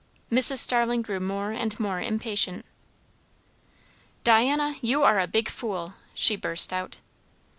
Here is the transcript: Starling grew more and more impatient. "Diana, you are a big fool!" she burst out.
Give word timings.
Starling 0.41 1.03
grew 1.03 1.19
more 1.19 1.51
and 1.51 1.79
more 1.79 2.01
impatient. 2.01 2.65
"Diana, 4.23 4.73
you 4.81 5.03
are 5.03 5.19
a 5.19 5.27
big 5.27 5.47
fool!" 5.47 5.93
she 6.15 6.35
burst 6.35 6.73
out. 6.73 7.01